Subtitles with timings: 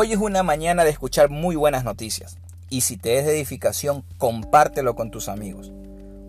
[0.00, 2.38] Hoy es una mañana de escuchar muy buenas noticias
[2.70, 5.72] y si te es de edificación, compártelo con tus amigos.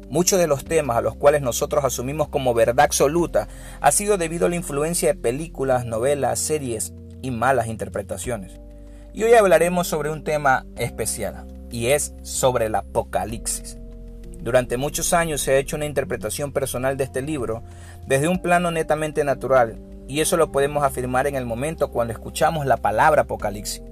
[0.10, 3.48] Muchos de los temas a los cuales nosotros asumimos como verdad absoluta
[3.80, 8.60] ha sido debido a la influencia de películas, novelas, series y malas interpretaciones.
[9.14, 13.78] Y hoy hablaremos sobre un tema especial y es sobre el Apocalipsis.
[14.42, 17.62] Durante muchos años se ha hecho una interpretación personal de este libro
[18.08, 19.78] desde un plano netamente natural
[20.10, 23.84] y eso lo podemos afirmar en el momento cuando escuchamos la palabra Apocalipsis.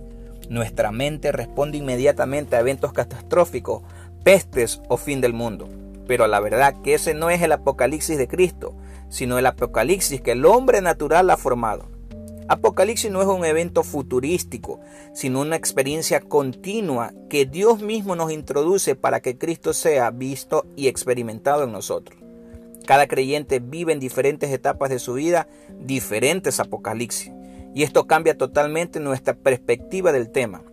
[0.49, 3.84] Nuestra mente responde inmediatamente a eventos catastróficos,
[4.23, 5.70] pestes o fin del mundo.
[6.08, 8.73] Pero la verdad que ese no es el Apocalipsis de Cristo,
[9.09, 11.85] sino el Apocalipsis que el hombre natural ha formado.
[12.47, 14.80] Apocalipsis no es un evento futurístico,
[15.13, 20.88] sino una experiencia continua que Dios mismo nos introduce para que Cristo sea visto y
[20.88, 22.27] experimentado en nosotros.
[22.87, 27.33] Cada creyente vive en diferentes etapas de su vida diferentes apocalipsis.
[27.75, 30.63] Y esto cambia totalmente nuestra perspectiva del tema.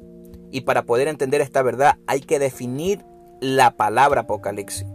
[0.53, 3.05] Y para poder entender esta verdad hay que definir
[3.41, 4.87] la palabra apocalipsis.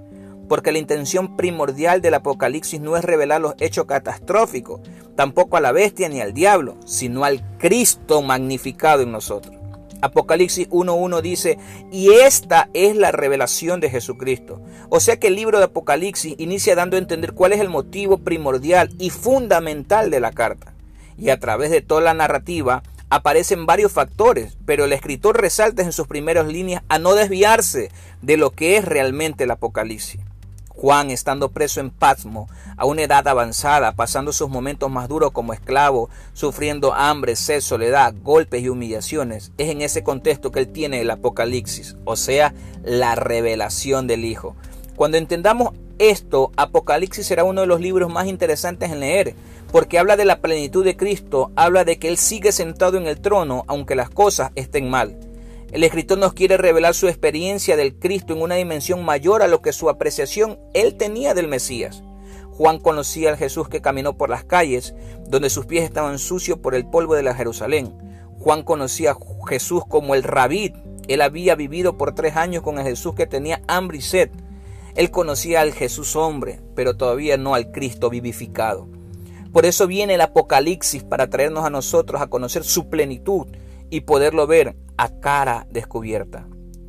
[0.48, 4.80] Porque la intención primordial del apocalipsis no es revelar los hechos catastróficos,
[5.18, 9.59] tampoco a la bestia ni al diablo, sino al Cristo magnificado en nosotros.
[10.02, 11.58] Apocalipsis 1.1 dice,
[11.92, 14.62] y esta es la revelación de Jesucristo.
[14.90, 18.20] O sea que el libro de Apocalipsis inicia dando a entender cuál es el motivo
[18.20, 20.74] primordial y fundamental de la carta.
[21.18, 25.92] Y a través de toda la narrativa aparecen varios factores, pero el escritor resalta en
[25.92, 30.22] sus primeras líneas a no desviarse de lo que es realmente el Apocalipsis.
[30.80, 35.52] Juan, estando preso en Patmo, a una edad avanzada, pasando sus momentos más duros como
[35.52, 41.02] esclavo, sufriendo hambre, sed, soledad, golpes y humillaciones, es en ese contexto que él tiene
[41.02, 44.56] el Apocalipsis, o sea, la revelación del Hijo.
[44.96, 49.36] Cuando entendamos esto, Apocalipsis será uno de los libros más interesantes en leer,
[49.74, 53.20] porque habla de la plenitud de Cristo, habla de que Él sigue sentado en el
[53.20, 55.29] trono aunque las cosas estén mal.
[55.72, 59.62] El escritor nos quiere revelar su experiencia del Cristo en una dimensión mayor a lo
[59.62, 62.02] que su apreciación él tenía del Mesías.
[62.50, 64.96] Juan conocía al Jesús que caminó por las calles,
[65.28, 67.94] donde sus pies estaban sucios por el polvo de la Jerusalén.
[68.40, 69.18] Juan conocía a
[69.48, 70.74] Jesús como el rabí.
[71.08, 74.32] Él había vivido por tres años con el Jesús que tenía hambre y sed.
[74.96, 78.88] Él conocía al Jesús hombre, pero todavía no al Cristo vivificado.
[79.54, 83.48] Por eso viene el Apocalipsis para traernos a nosotros a conocer su plenitud
[83.92, 86.46] y poderlo ver a cara descubierta.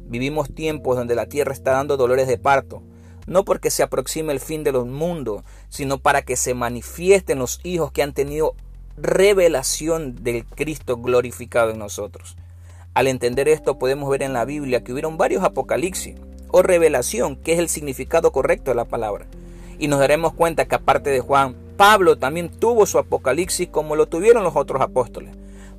[0.06, 2.82] Vivimos tiempos donde la tierra está dando dolores de parto,
[3.28, 7.60] no porque se aproxime el fin de los mundos, sino para que se manifiesten los
[7.62, 8.56] hijos que han tenido
[8.97, 12.37] revelación del Cristo glorificado en nosotros.
[12.94, 16.16] Al entender esto podemos ver en la Biblia que hubieron varios apocalipsis
[16.49, 19.26] o revelación, que es el significado correcto de la palabra.
[19.78, 24.09] Y nos daremos cuenta que aparte de Juan, Pablo también tuvo su apocalipsis como lo
[24.09, 25.31] tuvieron los otros apóstoles.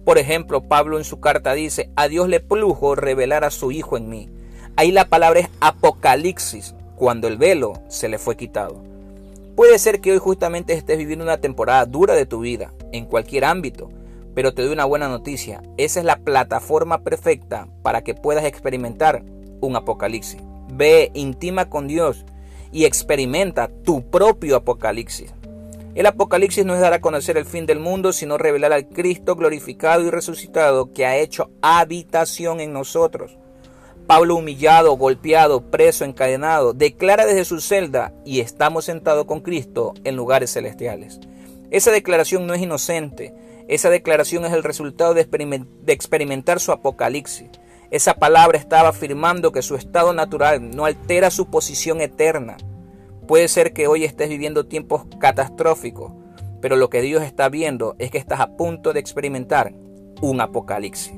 [0.05, 3.97] Por ejemplo, Pablo en su carta dice, a Dios le plujo revelar a su Hijo
[3.97, 4.29] en mí.
[4.75, 8.83] Ahí la palabra es apocalipsis, cuando el velo se le fue quitado.
[9.55, 13.45] Puede ser que hoy justamente estés viviendo una temporada dura de tu vida, en cualquier
[13.45, 13.89] ámbito,
[14.33, 15.61] pero te doy una buena noticia.
[15.77, 19.23] Esa es la plataforma perfecta para que puedas experimentar
[19.59, 20.41] un apocalipsis.
[20.73, 22.25] Ve, intima con Dios
[22.71, 25.33] y experimenta tu propio apocalipsis.
[25.93, 29.35] El Apocalipsis no es dar a conocer el fin del mundo, sino revelar al Cristo
[29.35, 33.37] glorificado y resucitado que ha hecho habitación en nosotros.
[34.07, 40.15] Pablo humillado, golpeado, preso, encadenado, declara desde su celda y estamos sentados con Cristo en
[40.15, 41.19] lugares celestiales.
[41.71, 43.33] Esa declaración no es inocente,
[43.67, 45.27] esa declaración es el resultado de,
[45.87, 47.49] experimentar su apocalipsis.
[47.89, 52.57] Esa palabra estaba afirmando que su estado natural no altera su posición eterna.
[53.31, 56.11] Puede ser que hoy estés viviendo tiempos catastróficos,
[56.59, 59.73] pero lo que Dios está viendo es que estás a punto de experimentar
[60.19, 61.13] un apocalipsis.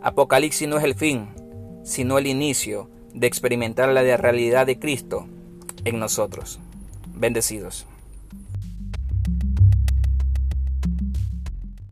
[0.00, 1.30] Apocalipsis no es el fin,
[1.82, 5.26] sino el inicio de experimentar la realidad de Cristo
[5.84, 6.60] en nosotros.
[7.16, 7.84] Bendecidos.